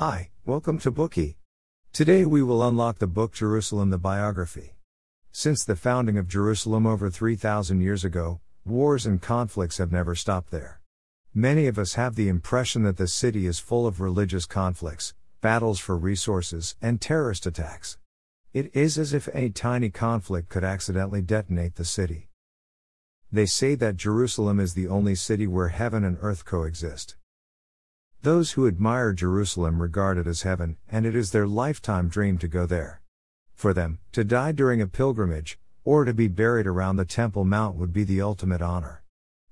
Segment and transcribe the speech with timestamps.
[0.00, 1.36] Hi, welcome to Bookie.
[1.92, 4.74] Today we will unlock the book Jerusalem the Biography.
[5.30, 10.50] Since the founding of Jerusalem over 3,000 years ago, wars and conflicts have never stopped
[10.50, 10.80] there.
[11.34, 15.78] Many of us have the impression that the city is full of religious conflicts, battles
[15.78, 17.98] for resources, and terrorist attacks.
[18.54, 22.30] It is as if a tiny conflict could accidentally detonate the city.
[23.30, 27.16] They say that Jerusalem is the only city where heaven and earth coexist.
[28.22, 32.48] Those who admire Jerusalem regard it as heaven, and it is their lifetime dream to
[32.48, 33.00] go there.
[33.54, 37.76] For them, to die during a pilgrimage, or to be buried around the Temple Mount
[37.76, 39.02] would be the ultimate honor.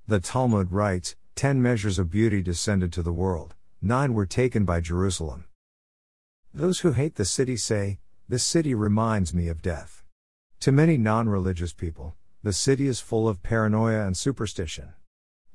[0.07, 4.81] The Talmud writes, Ten measures of beauty descended to the world, nine were taken by
[4.81, 5.45] Jerusalem.
[6.53, 10.03] Those who hate the city say, This city reminds me of death.
[10.59, 14.93] To many non religious people, the city is full of paranoia and superstition.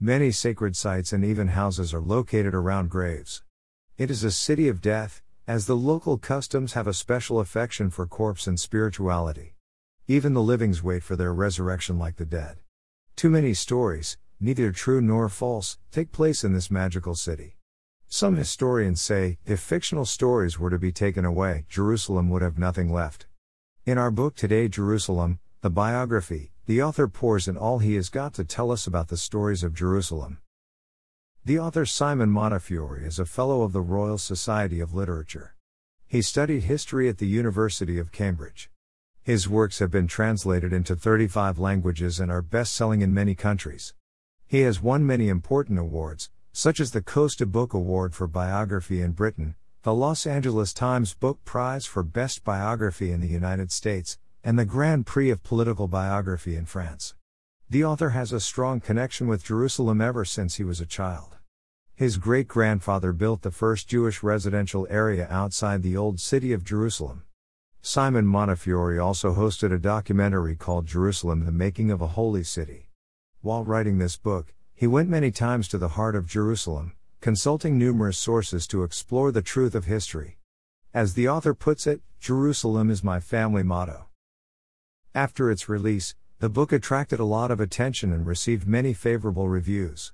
[0.00, 3.44] Many sacred sites and even houses are located around graves.
[3.96, 8.06] It is a city of death, as the local customs have a special affection for
[8.06, 9.54] corpse and spirituality.
[10.08, 12.58] Even the livings wait for their resurrection like the dead.
[13.14, 17.56] Too many stories, neither true nor false, take place in this magical city.
[18.08, 22.92] Some historians say, if fictional stories were to be taken away, Jerusalem would have nothing
[22.92, 23.26] left.
[23.86, 28.32] In our book today, Jerusalem, the biography, the author pours in all he has got
[28.32, 30.38] to tell us about the stories of Jerusalem.
[31.44, 35.56] The author Simon Montefiore is a Fellow of the Royal Society of Literature.
[36.06, 38.70] He studied history at the University of Cambridge.
[39.22, 43.92] His works have been translated into 35 languages and are best selling in many countries.
[44.46, 49.12] He has won many important awards, such as the Costa Book Award for Biography in
[49.12, 54.58] Britain, the Los Angeles Times Book Prize for Best Biography in the United States, and
[54.58, 57.14] the Grand Prix of Political Biography in France.
[57.70, 61.38] The author has a strong connection with Jerusalem ever since he was a child.
[61.94, 67.22] His great grandfather built the first Jewish residential area outside the old city of Jerusalem.
[67.80, 72.90] Simon Montefiore also hosted a documentary called Jerusalem The Making of a Holy City.
[73.40, 76.92] While writing this book, he went many times to the heart of Jerusalem,
[77.22, 80.36] consulting numerous sources to explore the truth of history.
[80.92, 84.08] As the author puts it, Jerusalem is my family motto.
[85.16, 90.12] After its release, the book attracted a lot of attention and received many favorable reviews.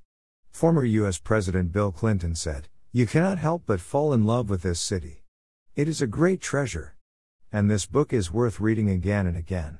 [0.50, 4.78] Former US President Bill Clinton said, You cannot help but fall in love with this
[4.78, 5.22] city.
[5.74, 6.96] It is a great treasure.
[7.50, 9.78] And this book is worth reading again and again.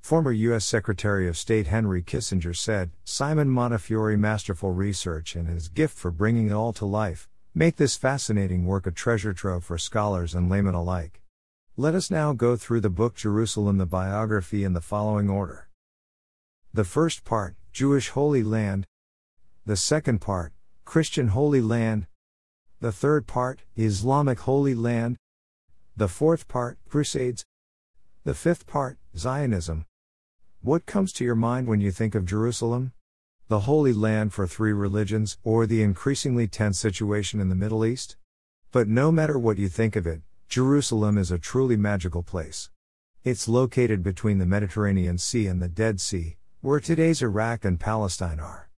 [0.00, 0.64] Former U.S.
[0.64, 6.48] Secretary of State Henry Kissinger said, Simon Montefiore masterful research and his gift for bringing
[6.48, 10.74] it all to life, make this fascinating work a treasure trove for scholars and laymen
[10.74, 11.20] alike.
[11.76, 15.68] Let us now go through the book Jerusalem the biography in the following order.
[16.72, 18.86] The first part, Jewish Holy Land.
[19.66, 20.52] The second part,
[20.84, 22.06] Christian Holy Land.
[22.78, 25.16] The third part, Islamic Holy Land.
[25.96, 27.44] The fourth part, Crusades.
[28.22, 29.84] The fifth part, Zionism.
[30.60, 32.92] What comes to your mind when you think of Jerusalem?
[33.48, 38.16] The Holy Land for three religions, or the increasingly tense situation in the Middle East?
[38.70, 40.22] But no matter what you think of it,
[40.54, 42.70] Jerusalem is a truly magical place.
[43.24, 48.38] It's located between the Mediterranean Sea and the Dead Sea, where today's Iraq and Palestine
[48.38, 48.70] are.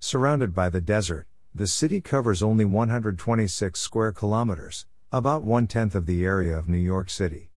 [0.00, 6.06] Surrounded by the desert, the city covers only 126 square kilometers, about one tenth of
[6.06, 7.52] the area of New York City.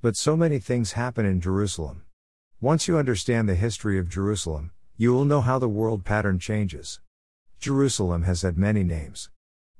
[0.00, 2.04] But so many things happen in Jerusalem.
[2.62, 6.98] Once you understand the history of Jerusalem, you will know how the world pattern changes.
[7.60, 9.28] Jerusalem has had many names.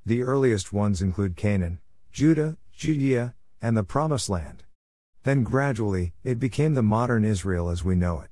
[0.05, 1.81] The earliest ones include Canaan,
[2.13, 4.65] Judah, Judea, and the Promised Land.
[5.25, 8.31] Then gradually, it became the modern Israel as we know it.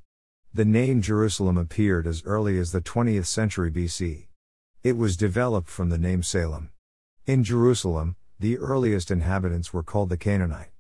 [0.54, 4.28] The name Jerusalem appeared as early as the 20th century BC.
[4.82, 6.70] It was developed from the name Salem.
[7.26, 10.70] In Jerusalem, the earliest inhabitants were called the Canaanite.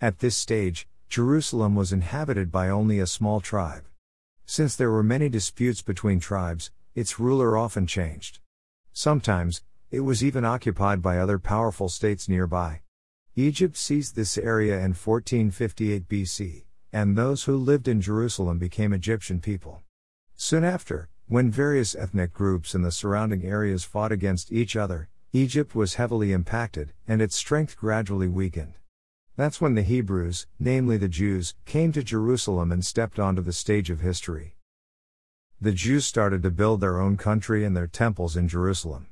[0.00, 3.86] At this stage, Jerusalem was inhabited by only a small tribe.
[4.44, 8.40] Since there were many disputes between tribes, its ruler often changed.
[8.92, 12.82] Sometimes, it was even occupied by other powerful states nearby.
[13.38, 19.40] Egypt seized this area in 1458 BC, and those who lived in Jerusalem became Egyptian
[19.40, 19.82] people.
[20.36, 25.74] Soon after, when various ethnic groups in the surrounding areas fought against each other, Egypt
[25.74, 28.72] was heavily impacted, and its strength gradually weakened.
[29.36, 33.90] That's when the Hebrews, namely the Jews, came to Jerusalem and stepped onto the stage
[33.90, 34.56] of history.
[35.60, 39.08] The Jews started to build their own country and their temples in Jerusalem.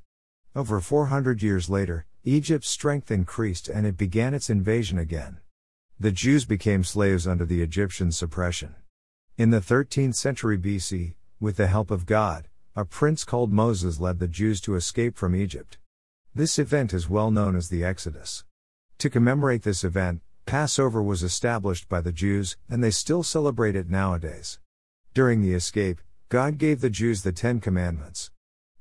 [0.57, 5.41] Over 400 years later, Egypt's strength increased and it began its invasion again.
[6.01, 8.75] The Jews became slaves under the Egyptian suppression.
[9.37, 14.21] In the 13th century BC, with the help of God, a prince called Moses led
[14.21, 15.77] the Jews to escape from Egypt.
[16.35, 18.45] This event is well known as the Exodus.
[18.99, 23.91] To commemorate this event, Passover was established by the Jews, and they still celebrate it
[23.91, 24.59] nowadays.
[25.13, 26.01] During the escape,
[26.31, 28.31] God gave the Jews the Ten Commandments.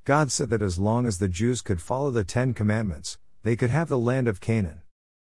[0.04, 3.68] God said that as long as the Jews could follow the Ten Commandments, they could
[3.68, 4.80] have the land of Canaan.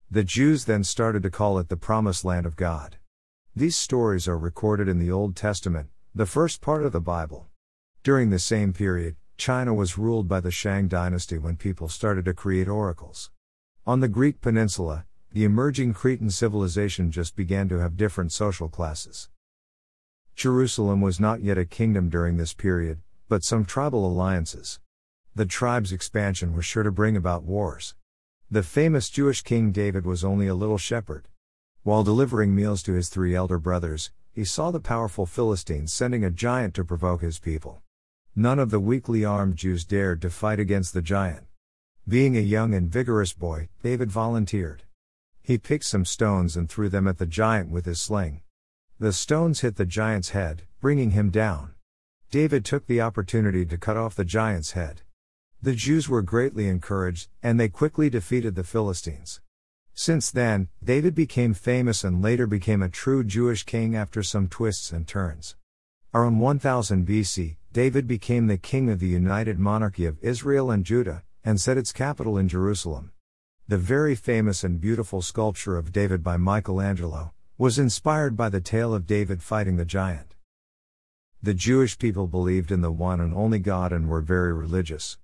[0.10, 2.96] The Jews then started to call it the Promised Land of God.
[3.54, 7.48] These stories are recorded in the Old Testament, the first part of the Bible.
[8.04, 12.34] During the same period, China was ruled by the Shang dynasty when people started to
[12.34, 13.32] create oracles.
[13.86, 19.28] On the Greek peninsula, the emerging Cretan civilization just began to have different social classes.
[20.38, 24.80] Jerusalem was not yet a kingdom during this period, but some tribal alliances.
[25.36, 27.94] The tribe's expansion was sure to bring about wars.
[28.52, 31.28] The famous Jewish king David was only a little shepherd.
[31.82, 36.30] While delivering meals to his three elder brothers, he saw the powerful Philistines sending a
[36.30, 37.82] giant to provoke his people.
[38.36, 41.48] None of the weakly armed Jews dared to fight against the giant.
[42.08, 44.84] Being a young and vigorous boy, David volunteered.
[45.42, 48.42] He picked some stones and threw them at the giant with his sling.
[49.00, 51.74] The stones hit the giant's head, bringing him down.
[52.30, 55.02] David took the opportunity to cut off the giant's head.
[55.66, 59.42] The Jews were greatly encouraged, and they quickly defeated the Philistines.
[59.96, 64.92] Since then, David became famous and later became a true Jewish king after some twists
[64.92, 65.56] and turns.
[66.14, 71.24] Around 1000 BC, David became the king of the united monarchy of Israel and Judah,
[71.44, 73.12] and set its capital in Jerusalem.
[73.68, 78.94] The very famous and beautiful sculpture of David by Michelangelo was inspired by the tale
[78.94, 80.36] of David fighting the giant.
[81.42, 85.18] The Jewish people believed in the one and only God and were very religious.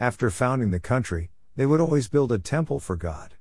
[0.00, 3.34] After founding the country, they would always build a temple for God.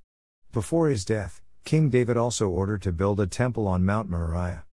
[0.51, 4.65] Before his death, King David also ordered to build a temple on Mount Moriah.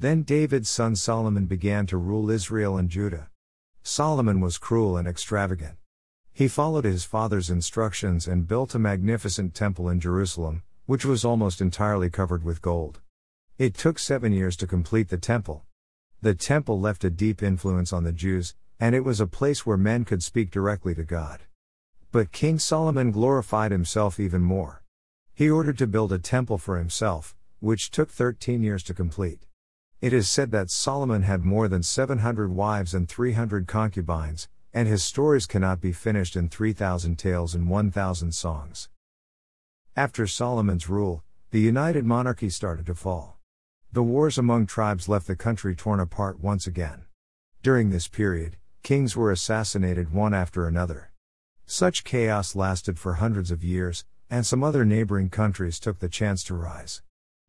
[0.00, 3.30] Then David's son Solomon began to rule Israel and Judah.
[3.84, 5.76] Solomon was cruel and extravagant.
[6.32, 11.60] He followed his father's instructions and built a magnificent temple in Jerusalem, which was almost
[11.60, 13.00] entirely covered with gold.
[13.58, 15.62] It took seven years to complete the temple.
[16.20, 19.76] The temple left a deep influence on the Jews, and it was a place where
[19.76, 21.40] men could speak directly to God.
[22.12, 24.82] But King Solomon glorified himself even more.
[25.34, 29.46] He ordered to build a temple for himself, which took 13 years to complete.
[30.00, 35.02] It is said that Solomon had more than 700 wives and 300 concubines, and his
[35.02, 38.88] stories cannot be finished in 3,000 tales and 1,000 songs.
[39.96, 43.38] After Solomon's rule, the united monarchy started to fall.
[43.92, 47.06] The wars among tribes left the country torn apart once again.
[47.62, 48.56] During this period,
[48.88, 51.10] kings were assassinated one after another.
[51.66, 56.42] Such chaos lasted for hundreds of years, and some other neighboring countries took the chance
[56.44, 57.02] to rise.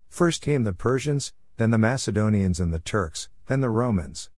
[0.10, 4.30] First came the Persians, then the Macedonians and the Turks, then the Romans.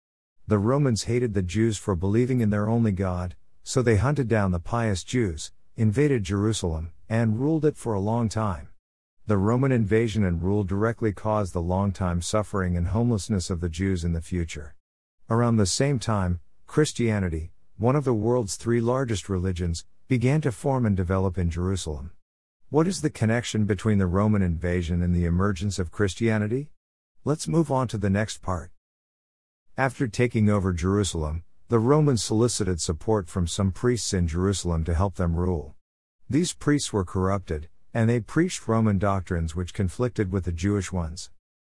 [0.45, 4.51] The Romans hated the Jews for believing in their only God, so they hunted down
[4.51, 8.67] the pious Jews, invaded Jerusalem, and ruled it for a long time.
[9.25, 14.03] The Roman invasion and rule directly caused the long-time suffering and homelessness of the Jews
[14.03, 14.75] in the future.
[15.31, 16.41] Around the same time,
[16.71, 22.11] Christianity, one of the world's three largest religions, began to form and develop in Jerusalem.
[22.69, 26.69] What is the connection between the Roman invasion and the emergence of Christianity?
[27.25, 28.71] Let's move on to the next part.
[29.77, 35.15] After taking over Jerusalem, the Romans solicited support from some priests in Jerusalem to help
[35.15, 35.75] them rule.
[36.29, 41.31] These priests were corrupted, and they preached Roman doctrines which conflicted with the Jewish ones.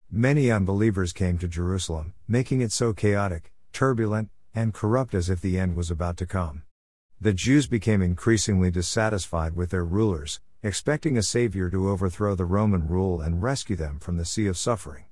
[0.10, 5.60] Many unbelievers came to Jerusalem, making it so chaotic, turbulent, and corrupt as if the
[5.60, 6.64] end was about to come.
[7.22, 12.88] The Jews became increasingly dissatisfied with their rulers, expecting a savior to overthrow the Roman
[12.88, 15.06] rule and rescue them from the sea of suffering.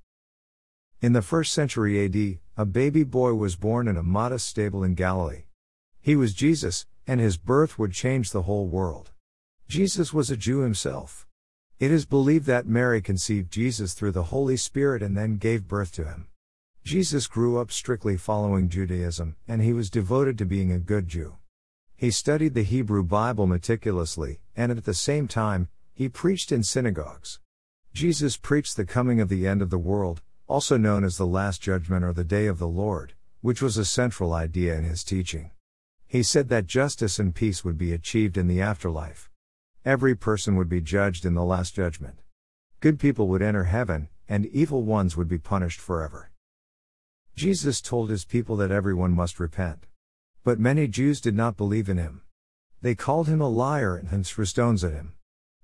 [1.02, 4.96] In the first century AD, a baby boy was born in a modest stable in
[4.96, 5.44] Galilee.
[6.00, 9.12] He was Jesus, and his birth would change the whole world.
[9.68, 11.28] Jesus was a Jew himself.
[11.80, 15.92] It is believed that Mary conceived Jesus through the Holy Spirit and then gave birth
[15.94, 16.28] to him.
[16.84, 21.38] Jesus grew up strictly following Judaism, and he was devoted to being a good Jew.
[21.96, 27.40] He studied the Hebrew Bible meticulously, and at the same time, he preached in synagogues.
[27.94, 31.62] Jesus preached the coming of the end of the world, also known as the Last
[31.62, 35.52] Judgment or the Day of the Lord, which was a central idea in his teaching.
[36.06, 39.30] He said that justice and peace would be achieved in the afterlife.
[39.86, 42.20] Every person would be judged in the Last Judgment.
[42.82, 46.33] Good people would enter heaven, and evil ones would be punished forever.
[47.36, 49.88] Jesus told his people that everyone must repent.
[50.44, 52.22] But many Jews did not believe in him.
[52.82, 55.14] They called him a liar and threw stones at him.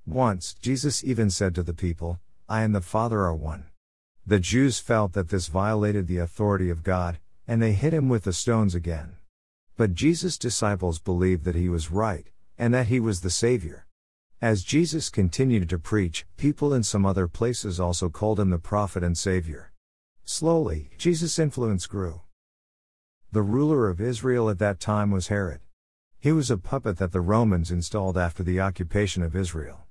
[0.05, 3.65] Once, Jesus even said to the people, I and the Father are one.
[4.25, 8.23] The Jews felt that this violated the authority of God, and they hit him with
[8.23, 9.17] the stones again.
[9.77, 13.85] But Jesus' disciples believed that he was right, and that he was the Savior.
[14.41, 19.03] As Jesus continued to preach, people in some other places also called him the prophet
[19.03, 19.71] and savior.
[20.31, 22.21] Slowly, Jesus' influence grew.
[23.31, 25.61] The ruler of Israel at that time was Herod.
[26.19, 29.87] He was a puppet that the Romans installed after the occupation of Israel.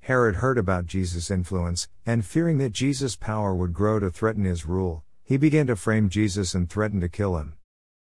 [0.00, 4.66] Herod heard about Jesus' influence, and fearing that Jesus' power would grow to threaten his
[4.66, 7.54] rule, he began to frame Jesus and threaten to kill him.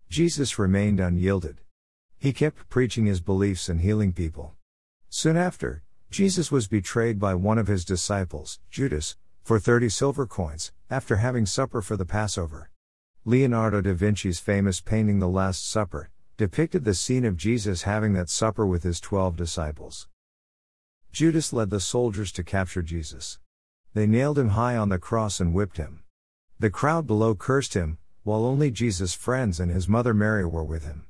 [0.10, 1.62] Jesus remained unyielded.
[2.18, 4.56] He kept preaching his beliefs and healing people.
[5.08, 10.72] Soon after, Jesus was betrayed by one of his disciples, Judas, for 30 silver coins,
[10.90, 12.72] after having supper for the Passover.
[13.26, 18.28] Leonardo da Vinci's famous painting The Last Supper depicted the scene of Jesus having that
[18.28, 20.08] supper with his twelve disciples.
[21.12, 23.38] Judas led the soldiers to capture Jesus.
[23.94, 26.00] They nailed him high on the cross and whipped him.
[26.60, 30.86] The crowd below cursed him, while only Jesus' friends and his mother Mary were with
[30.86, 31.06] him.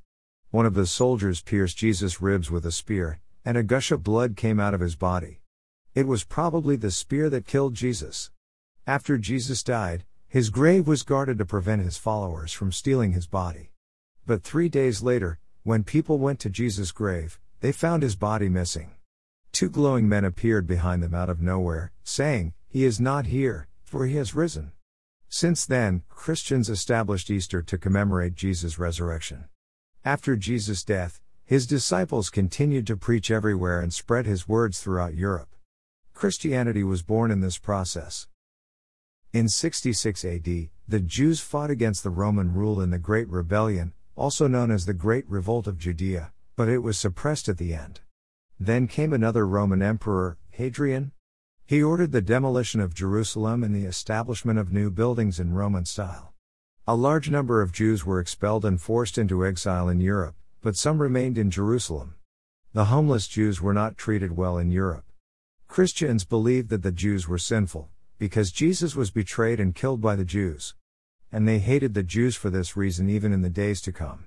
[0.52, 4.36] One of the soldiers pierced Jesus' ribs with a spear, and a gush of blood
[4.36, 5.40] came out of his body.
[5.96, 8.30] It was probably the spear that killed Jesus.
[8.86, 13.72] After Jesus died, his grave was guarded to prevent his followers from stealing his body.
[14.26, 18.92] But three days later, when people went to Jesus' grave, they found his body missing.
[19.54, 24.06] Two glowing men appeared behind them out of nowhere, saying, He is not here, for
[24.06, 24.74] he has risen.
[25.30, 29.46] Since then, Christians established Easter to commemorate Jesus' resurrection.
[30.04, 35.55] After Jesus' death, his disciples continued to preach everywhere and spread his words throughout Europe.
[36.16, 38.28] Christianity was born in this process.
[39.32, 44.48] In 66 AD, the Jews fought against the Roman rule in the Great Rebellion, also
[44.48, 48.00] known as the Great Revolt of Judea, but it was suppressed at the end.
[48.60, 51.12] Then came another Roman emperor, Hadrian.
[51.68, 56.34] He ordered the demolition of Jerusalem and the establishment of new buildings in Roman style.
[56.88, 61.00] A large number of Jews were expelled and forced into exile in Europe but some
[61.00, 62.16] remained in Jerusalem.
[62.74, 65.05] The homeless Jews were not treated well in Europe.
[65.68, 70.26] Christians believed that the Jews were sinful, because Jesus was betrayed and killed by the
[70.26, 70.76] Jews.
[71.32, 74.26] And they hated the Jews for this reason even in the days to come.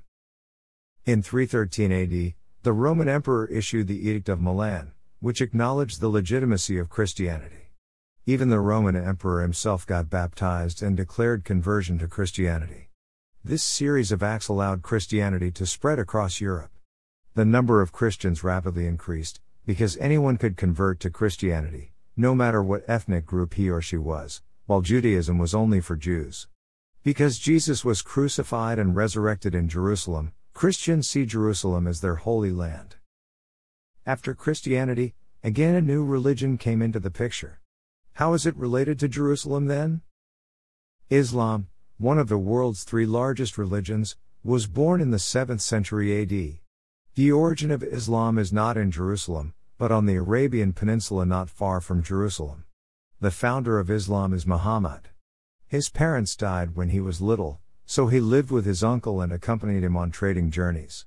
[1.07, 6.77] In 313 AD, the Roman Emperor issued the Edict of Milan, which acknowledged the legitimacy
[6.79, 7.71] of Christianity.
[8.27, 12.91] Even the Roman Emperor himself got baptized and declared conversion to Christianity.
[13.43, 16.73] This series of acts allowed Christianity to spread across Europe.
[17.35, 22.89] The number of Christians rapidly increased, because anyone could convert to Christianity, no matter what
[22.89, 26.49] ethnic group he or she was, while Judaism was only for Jews.
[27.03, 32.97] Because Jesus was crucified and resurrected in Jerusalem, Christians see Jerusalem as their holy land.
[34.07, 37.61] After Christianity, again a new religion came into the picture.
[38.15, 40.01] How is it related to Jerusalem then?
[41.11, 46.61] Islam, one of the world's three largest religions, was born in the 7th century AD.
[47.17, 51.81] The origin of Islam is not in Jerusalem, but on the Arabian Peninsula not far
[51.81, 52.65] from Jerusalem.
[53.21, 55.09] The founder of Islam is Muhammad.
[55.69, 59.85] His parents died when he was little, so he lived with his uncle and accompanied
[59.85, 61.07] him on trading journeys.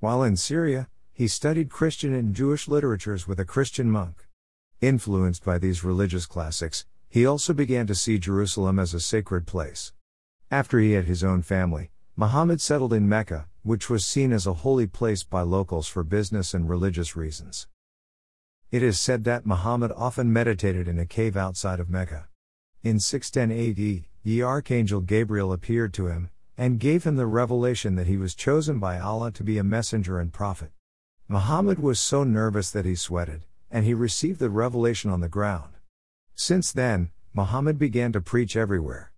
[0.00, 4.26] While in Syria, he studied Christian and Jewish literatures with a Christian monk.
[4.80, 9.92] Influenced by these religious classics, he also began to see Jerusalem as a sacred place.
[10.50, 14.52] After he had his own family, Muhammad settled in Mecca, which was seen as a
[14.52, 17.66] holy place by locals for business and religious reasons.
[18.70, 22.28] It is said that Muhammad often meditated in a cave outside of Mecca.
[22.84, 28.06] In 610 AD, the archangel Gabriel appeared to him, and gave him the revelation that
[28.06, 30.70] he was chosen by Allah to be a messenger and prophet.
[31.26, 35.74] Muhammad was so nervous that he sweated, and he received the revelation on the ground.
[36.36, 39.12] Since then, Muhammad began to preach everywhere.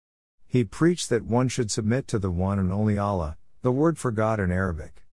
[0.46, 4.12] He preached that one should submit to the one and only Allah, the word for
[4.12, 5.04] God in Arabic.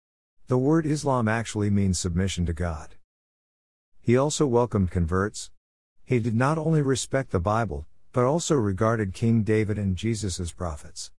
[0.48, 2.96] The word Islam actually means submission to God.
[4.02, 5.52] He also welcomed converts.
[6.06, 10.52] He did not only respect the Bible, but also regarded King David and Jesus as
[10.52, 11.12] prophets.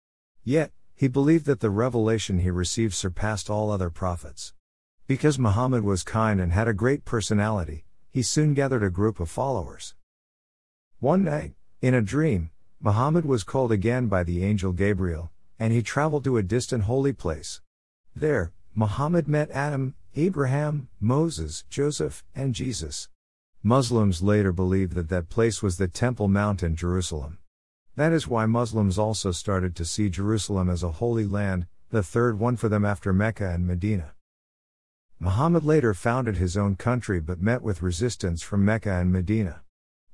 [0.44, 4.54] Yet, he believed that the revelation he received surpassed all other prophets.
[5.08, 9.30] Because Muhammad was kind and had a great personality, he soon gathered a group of
[9.30, 9.96] followers.
[11.00, 12.50] One night, in a dream,
[12.82, 17.14] Muhammad was called again by the angel Gabriel, and he traveled to a distant holy
[17.14, 17.62] place.
[18.16, 23.10] There, Muhammad met Adam, Abraham, Moses, Joseph, and Jesus.
[23.62, 27.38] Muslims later believed that that place was the Temple Mount in Jerusalem.
[27.96, 32.40] That is why Muslims also started to see Jerusalem as a holy land, the third
[32.40, 34.14] one for them after Mecca and Medina.
[35.20, 39.62] Muhammad later founded his own country but met with resistance from Mecca and Medina.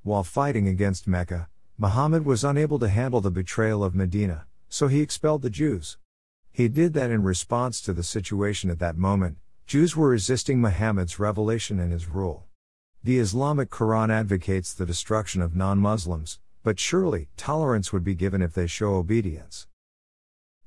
[0.02, 1.48] While fighting against Mecca,
[1.78, 5.96] Muhammad was unable to handle the betrayal of Medina, so he expelled the Jews.
[6.52, 11.18] He did that in response to the situation at that moment, Jews were resisting Muhammad's
[11.18, 12.44] revelation and his rule.
[13.02, 18.42] The Islamic Quran advocates the destruction of non Muslims, but surely, tolerance would be given
[18.42, 19.66] if they show obedience.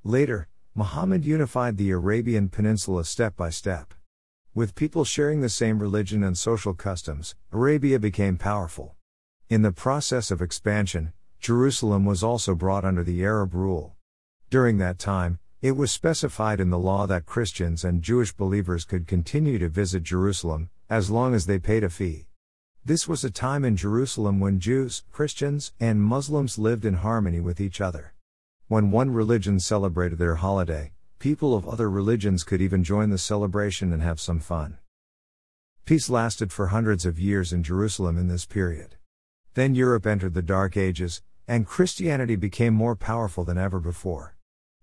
[0.03, 3.94] Later, Muhammad unified the Arabian Peninsula step by step.
[4.53, 8.96] With people sharing the same religion and social customs, Arabia became powerful.
[9.50, 13.96] In the process of expansion, Jerusalem was also brought under the Arab rule.
[14.50, 19.08] During that time, it was specified in the law that Christians and Jewish believers could
[19.08, 22.28] continue to visit Jerusalem, as long as they paid a fee.
[22.86, 27.60] This was a time in Jerusalem when Jews, Christians, and Muslims lived in harmony with
[27.60, 28.13] each other.
[28.70, 33.92] When one religion celebrated their holiday, people of other religions could even join the celebration
[33.92, 34.78] and have some fun.
[35.84, 38.96] Peace lasted for hundreds of years in Jerusalem in this period.
[39.56, 44.38] Then Europe entered the Dark Ages, and Christianity became more powerful than ever before.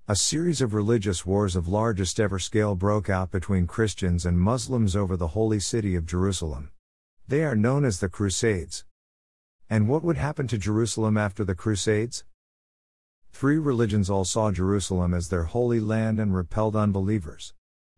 [0.09, 4.95] A series of religious wars of largest ever scale broke out between Christians and Muslims
[4.95, 6.71] over the holy city of Jerusalem.
[7.27, 8.85] They are known as the Crusades.
[9.69, 12.23] And what would happen to Jerusalem after the Crusades?
[13.33, 17.53] Three religions all saw Jerusalem as their holy land and repelled unbelievers.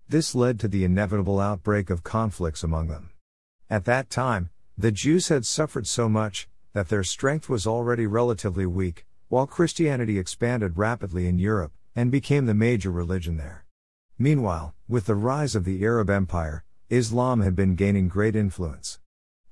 [0.09, 3.11] This led to the inevitable outbreak of conflicts among them.
[3.69, 4.49] At that time,
[4.79, 10.19] the Jews had suffered so much, that their strength was already relatively weak, while Christianity
[10.19, 13.65] expanded rapidly in Europe and became the major religion there.
[14.21, 19.01] Meanwhile, with the rise of the Arab Empire, Islam had been gaining great influence.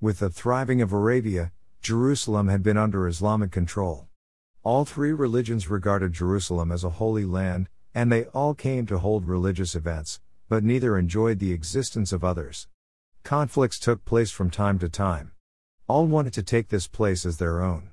[0.01, 1.51] With the thriving of Arabia,
[1.83, 4.07] Jerusalem had been under Islamic control.
[4.63, 9.27] All three religions regarded Jerusalem as a holy land, and they all came to hold
[9.27, 12.69] religious events, but neither enjoyed the existence of others.
[13.25, 15.33] Conflicts took place from time to time.
[15.89, 17.91] All wanted to take this place as their own.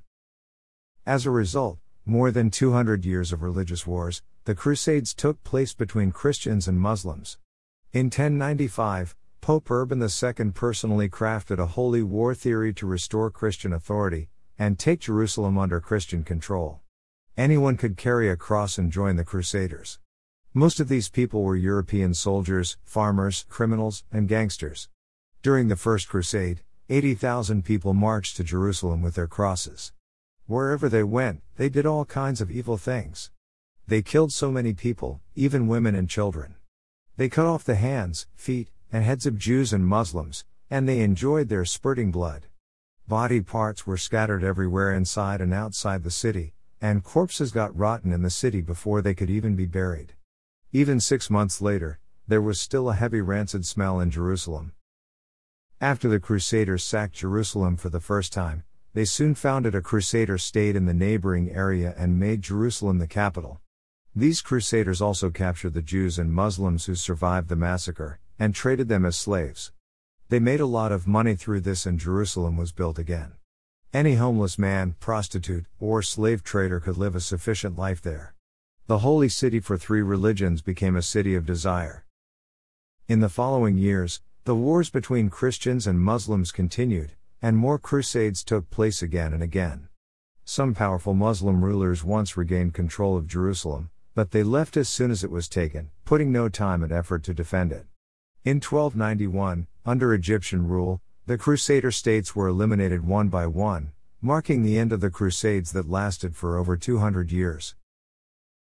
[1.07, 6.11] As a result, more than 200 years of religious wars, the Crusades took place between
[6.11, 7.37] Christians and Muslims.
[7.93, 14.27] In 1095, Pope Urban II personally crafted a holy war theory to restore Christian authority
[14.59, 16.81] and take Jerusalem under Christian control.
[17.37, 19.99] Anyone could carry a cross and join the Crusaders.
[20.53, 24.89] Most of these people were European soldiers, farmers, criminals, and gangsters.
[25.41, 29.93] During the First Crusade, 80,000 people marched to Jerusalem with their crosses.
[30.47, 33.31] Wherever they went, they did all kinds of evil things.
[33.85, 36.55] They killed so many people, even women and children.
[37.17, 41.49] They cut off the hands, feet, and heads of Jews and Muslims, and they enjoyed
[41.49, 42.47] their spurting blood.
[43.07, 48.21] Body parts were scattered everywhere inside and outside the city, and corpses got rotten in
[48.21, 50.13] the city before they could even be buried.
[50.71, 54.71] Even six months later, there was still a heavy rancid smell in Jerusalem.
[55.81, 60.77] After the Crusaders sacked Jerusalem for the first time, they soon founded a Crusader state
[60.77, 63.59] in the neighboring area and made Jerusalem the capital.
[64.15, 69.05] These Crusaders also captured the Jews and Muslims who survived the massacre, and traded them
[69.05, 69.71] as slaves.
[70.29, 73.33] They made a lot of money through this and Jerusalem was built again.
[73.91, 78.35] Any homeless man, prostitute, or slave trader could live a sufficient life there.
[78.85, 82.05] The holy city for three religions became a city of desire.
[83.07, 88.69] In the following years, the wars between Christians and Muslims continued, and more crusades took
[88.69, 89.87] place again and again.
[90.45, 95.23] Some powerful Muslim rulers once regained control of Jerusalem, but they left as soon as
[95.23, 97.85] it was taken, putting no time and effort to defend it.
[98.45, 104.77] In 1291, under Egyptian rule, the Crusader states were eliminated one by one, marking the
[104.77, 107.75] end of the Crusades that lasted for over 200 years.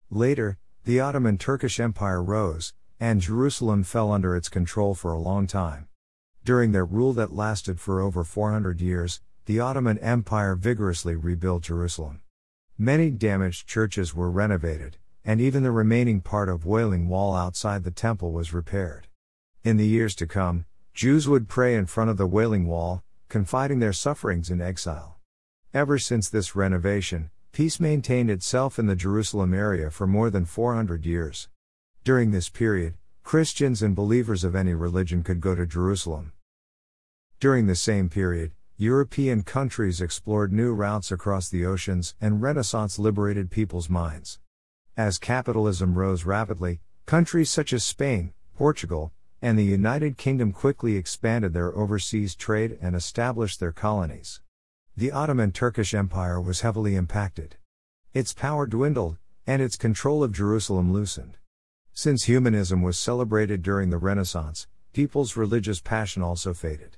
[0.09, 5.47] Later, the Ottoman Turkish Empire rose, and Jerusalem fell under its control for a long
[5.47, 5.87] time.
[6.45, 12.21] During their rule that lasted for over 400 years, the Ottoman Empire vigorously rebuilt Jerusalem.
[12.77, 17.91] Many damaged churches were renovated, and even the remaining part of Wailing Wall outside the
[17.91, 19.07] temple was repaired.
[19.63, 23.79] In the years to come, Jews would pray in front of the Wailing Wall, confiding
[23.79, 25.17] their sufferings in exile.
[25.73, 31.05] Ever since this renovation, peace maintained itself in the Jerusalem area for more than 400
[31.05, 31.47] years.
[32.03, 36.33] During this period, Christians and believers of any religion could go to Jerusalem.
[37.39, 43.49] During the same period, European countries explored new routes across the oceans and Renaissance liberated
[43.49, 44.39] people's minds.
[44.95, 51.51] As capitalism rose rapidly, countries such as Spain, Portugal, and the United Kingdom quickly expanded
[51.51, 54.39] their overseas trade and established their colonies.
[54.95, 57.57] The Ottoman Turkish Empire was heavily impacted.
[58.13, 61.37] Its power dwindled, and its control of Jerusalem loosened.
[61.93, 66.97] Since humanism was celebrated during the Renaissance, people's religious passion also faded.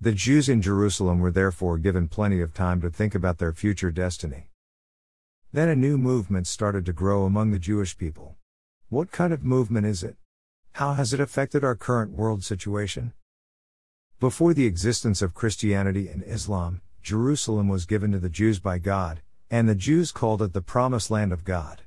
[0.00, 3.92] The Jews in Jerusalem were therefore given plenty of time to think about their future
[3.92, 4.50] destiny.
[5.50, 8.36] Then a new movement started to grow among the Jewish people.
[8.90, 10.16] What kind of movement is it?
[10.72, 13.14] How has it affected our current world situation?
[14.20, 19.22] Before the existence of Christianity and Islam, Jerusalem was given to the Jews by God,
[19.50, 21.80] and the Jews called it the Promised Land of God.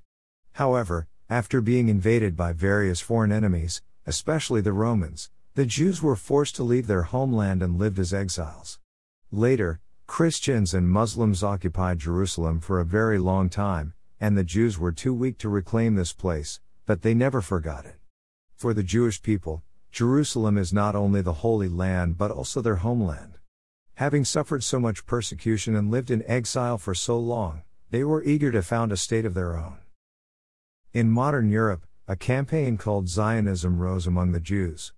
[0.53, 6.55] However, after being invaded by various foreign enemies, especially the Romans, the Jews were forced
[6.55, 8.79] to leave their homeland and lived as exiles.
[9.31, 14.91] Later, Christians and Muslims occupied Jerusalem for a very long time, and the Jews were
[14.91, 17.95] too weak to reclaim this place, but they never forgot it.
[18.53, 23.37] For the Jewish people, Jerusalem is not only the Holy Land but also their homeland.
[23.93, 28.51] Having suffered so much persecution and lived in exile for so long, they were eager
[28.51, 29.77] to found a state of their own.
[30.91, 34.91] In modern Europe, a campaign called Zionism rose among the Jews.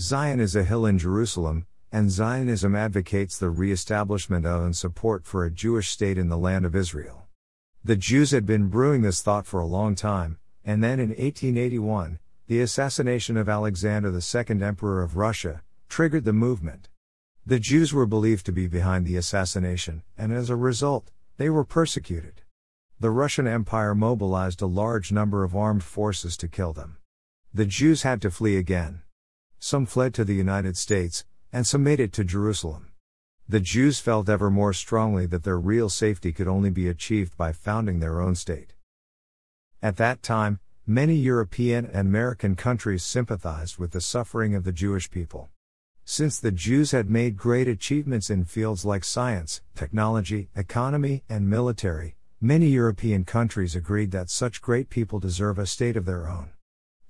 [0.00, 5.26] Zion is a hill in Jerusalem, and Zionism advocates the re establishment of and support
[5.26, 7.28] for a Jewish state in the land of Israel.
[7.84, 12.18] The Jews had been brewing this thought for a long time, and then in 1881,
[12.46, 16.88] the assassination of Alexander II, Emperor of Russia, triggered the movement.
[17.44, 21.64] The Jews were believed to be behind the assassination, and as a result, they were
[21.64, 22.42] persecuted.
[23.00, 26.96] The Russian Empire mobilized a large number of armed forces to kill them.
[27.52, 29.02] The Jews had to flee again.
[29.58, 32.88] Some fled to the United States, and some made it to Jerusalem.
[33.48, 37.52] The Jews felt ever more strongly that their real safety could only be achieved by
[37.52, 38.74] founding their own state.
[39.82, 45.08] At that time, Many European and American countries sympathized with the suffering of the Jewish
[45.12, 45.48] people.
[46.04, 52.16] Since the Jews had made great achievements in fields like science, technology, economy, and military,
[52.40, 56.50] many European countries agreed that such great people deserve a state of their own.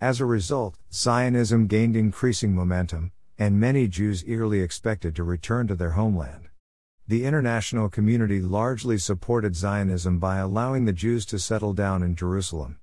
[0.02, 5.74] As a result, Zionism gained increasing momentum, and many Jews eagerly expected to return to
[5.74, 6.48] their homeland.
[7.09, 12.78] The international community largely supported Zionism by allowing the Jews to settle down in Jerusalem.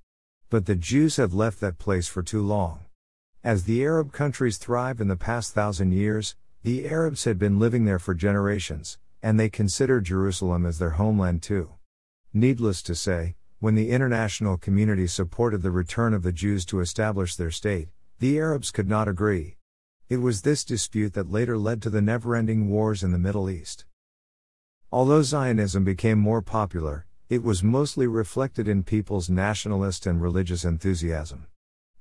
[0.50, 2.80] But the Jews had left that place for too long.
[3.42, 7.86] As the Arab countries thrived in the past thousand years, the Arabs had been living
[7.86, 11.70] there for generations, and they considered Jerusalem as their homeland too.
[12.34, 17.34] Needless to say, when the international community supported the return of the Jews to establish
[17.34, 19.56] their state, the Arabs could not agree.
[20.10, 23.48] It was this dispute that later led to the never ending wars in the Middle
[23.48, 23.84] East.
[24.90, 31.46] Although Zionism became more popular, it was mostly reflected in people's nationalist and religious enthusiasm.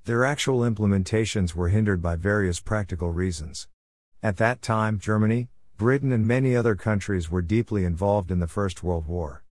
[0.05, 3.67] Their actual implementations were hindered by various practical reasons.
[4.23, 8.81] At that time, Germany, Britain, and many other countries were deeply involved in the First
[8.81, 9.43] World War.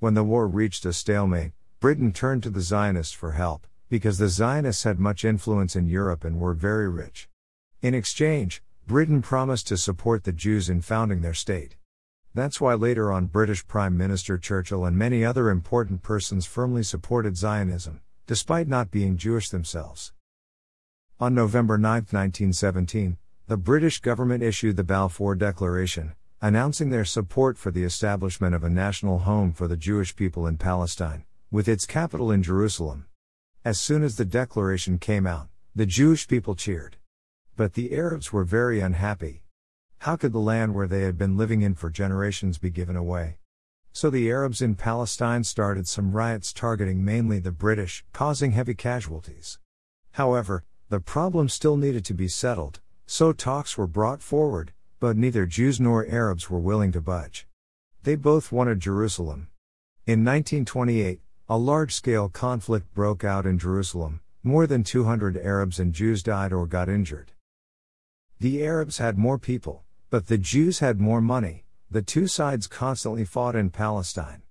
[0.00, 4.28] When the war reached a stalemate, Britain turned to the Zionists for help, because the
[4.28, 7.30] Zionists had much influence in Europe and were very rich.
[7.82, 11.74] In exchange, Britain promised to support the Jews in founding their state.
[12.32, 17.36] That's why later on British Prime Minister Churchill and many other important persons firmly supported
[17.36, 20.12] Zionism, despite not being Jewish themselves.
[21.18, 23.16] On November 9, 1917,
[23.48, 28.70] the British government issued the Balfour Declaration, announcing their support for the establishment of a
[28.70, 33.06] national home for the Jewish people in Palestine, with its capital in Jerusalem.
[33.64, 36.96] As soon as the declaration came out, the Jewish people cheered.
[37.56, 39.42] But the Arabs were very unhappy,
[40.02, 43.36] how could the land where they had been living in for generations be given away?
[43.92, 49.60] So the Arabs in Palestine started some riots targeting mainly the British, causing heavy casualties.
[50.10, 55.46] However, the problem still needed to be settled, so talks were brought forward, but neither
[55.46, 57.46] Jews nor Arabs were willing to budge.
[58.02, 59.46] They both wanted Jerusalem.
[60.04, 65.92] In 1928, a large scale conflict broke out in Jerusalem, more than 200 Arabs and
[65.92, 67.30] Jews died or got injured.
[68.42, 73.24] The Arabs had more people, but the Jews had more money, the two sides constantly
[73.24, 74.42] fought in Palestine.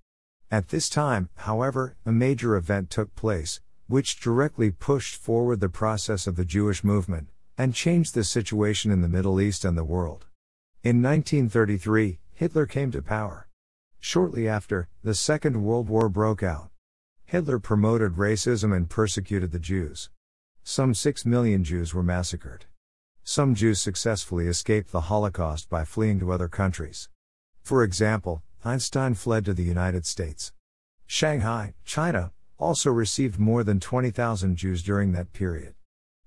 [0.50, 6.26] At this time, however, a major event took place, which directly pushed forward the process
[6.26, 7.28] of the Jewish movement,
[7.58, 10.24] and changed the situation in the Middle East and the world.
[10.82, 13.46] In 1933, Hitler came to power.
[14.00, 16.70] Shortly after, the Second World War broke out.
[17.26, 20.08] Hitler promoted racism and persecuted the Jews.
[20.64, 22.64] Some 6 million Jews were massacred.
[23.24, 27.08] Some Jews successfully escaped the Holocaust by fleeing to other countries.
[27.62, 30.52] For example, Einstein fled to the United States.
[31.06, 35.74] Shanghai, China, also received more than 20,000 Jews during that period.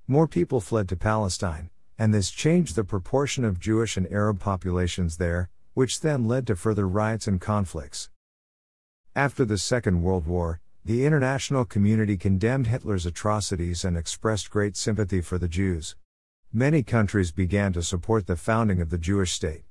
[0.07, 5.17] More people fled to Palestine, and this changed the proportion of Jewish and Arab populations
[5.17, 8.09] there, which then led to further riots and conflicts.
[9.13, 15.19] After the Second World War, the international community condemned Hitler's atrocities and expressed great sympathy
[15.19, 15.95] for the Jews
[16.55, 19.65] many countries began to support the founding of the Jewish state.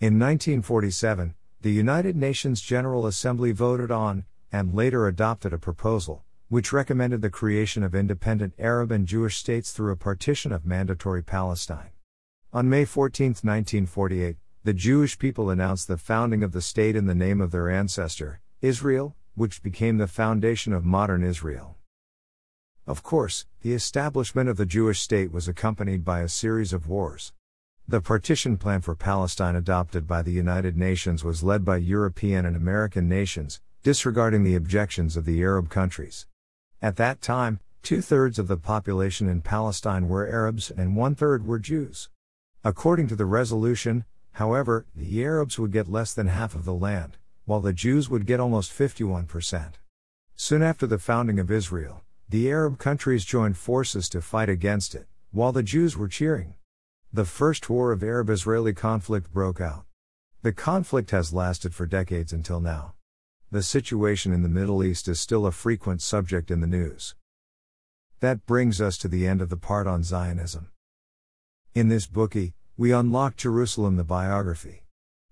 [0.00, 6.72] In 1947, the United Nations General Assembly voted on, and later adopted a proposal, which
[6.72, 11.90] recommended the creation of independent Arab and Jewish states through a partition of mandatory Palestine.
[12.50, 17.14] On May 14, 1948, the Jewish people announced the founding of the state in the
[17.14, 21.76] name of their ancestor, Israel, which became the foundation of modern Israel.
[22.84, 27.32] Of course, the establishment of the Jewish state was accompanied by a series of wars.
[27.86, 32.56] The partition plan for Palestine adopted by the United Nations was led by European and
[32.56, 36.26] American nations, disregarding the objections of the Arab countries.
[36.80, 41.46] At that time, two thirds of the population in Palestine were Arabs and one third
[41.46, 42.08] were Jews.
[42.64, 47.16] According to the resolution, however, the Arabs would get less than half of the land,
[47.44, 49.74] while the Jews would get almost 51%.
[50.34, 55.06] Soon after the founding of Israel, the Arab countries joined forces to fight against it,
[55.32, 56.54] while the Jews were cheering.
[57.12, 59.84] The first war of Arab Israeli conflict broke out.
[60.40, 62.94] The conflict has lasted for decades until now.
[63.50, 67.14] The situation in the Middle East is still a frequent subject in the news.
[68.20, 70.70] That brings us to the end of the part on Zionism.
[71.74, 74.84] In this bookie, we unlock Jerusalem the biography.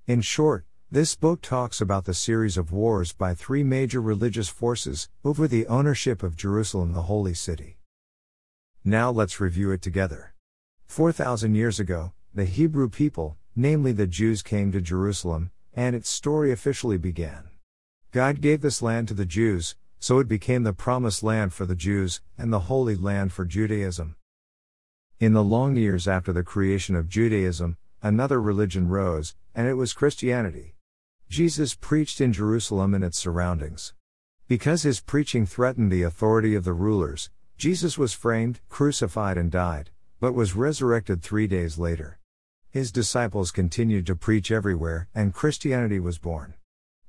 [0.06, 5.08] In short, this book talks about the series of wars by three major religious forces
[5.24, 7.78] over the ownership of Jerusalem, the holy city.
[8.82, 10.34] Now let's review it together.
[10.88, 16.50] 4,000 years ago, the Hebrew people, namely the Jews, came to Jerusalem, and its story
[16.50, 17.50] officially began.
[18.10, 21.76] God gave this land to the Jews, so it became the promised land for the
[21.76, 24.16] Jews, and the holy land for Judaism.
[25.20, 29.92] In the long years after the creation of Judaism, another religion rose, and it was
[29.92, 30.74] Christianity.
[31.30, 33.94] Jesus preached in Jerusalem and its surroundings.
[34.48, 39.90] Because his preaching threatened the authority of the rulers, Jesus was framed, crucified, and died,
[40.18, 42.18] but was resurrected three days later.
[42.68, 46.54] His disciples continued to preach everywhere, and Christianity was born.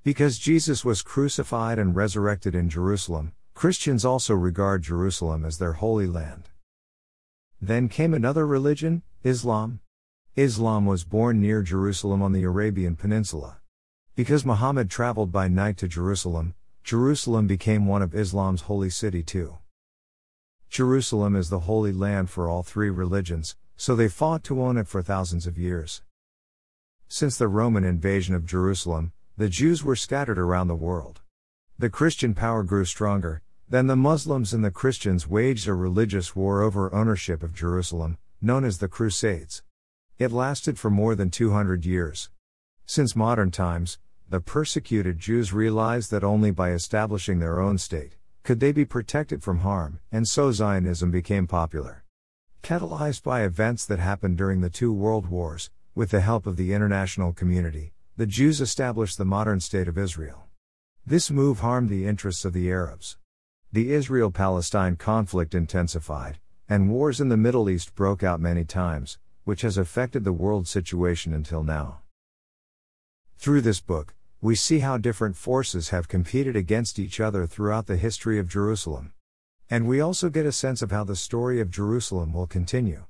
[0.04, 6.06] Because Jesus was crucified and resurrected in Jerusalem, Christians also regard Jerusalem as their holy
[6.06, 6.50] land.
[7.60, 9.80] Then came another religion, Islam.
[10.36, 13.61] Islam was born near Jerusalem on the Arabian Peninsula.
[14.22, 16.54] Because Muhammad traveled by night to Jerusalem,
[16.84, 19.58] Jerusalem became one of Islam's holy city too.
[20.70, 24.88] Jerusalem is the holy land for all three religions, so they fought to own it
[24.88, 26.04] for thousands of years.
[27.08, 31.22] Since the Roman invasion of Jerusalem, the Jews were scattered around the world.
[31.80, 36.62] The Christian power grew stronger, then the Muslims and the Christians waged a religious war
[36.62, 39.64] over ownership of Jerusalem, known as the Crusades.
[40.20, 42.30] It lasted for more than 200 years.
[42.86, 43.98] Since modern times,
[44.32, 49.44] the persecuted Jews realized that only by establishing their own state could they be protected
[49.44, 52.06] from harm, and so Zionism became popular.
[52.64, 56.72] Catalyzed by events that happened during the two world wars, with the help of the
[56.72, 60.46] international community, the Jews established the modern state of Israel.
[61.06, 63.18] This move harmed the interests of the Arabs.
[63.74, 66.40] The Israel Palestine conflict intensified,
[66.70, 70.70] and wars in the Middle East broke out many times, which has affected the world
[70.70, 72.00] situation until now.
[73.38, 74.14] Through this book,
[74.44, 79.14] we see how different forces have competed against each other throughout the history of Jerusalem.
[79.70, 83.06] And we also get a sense of how the story of Jerusalem will continue.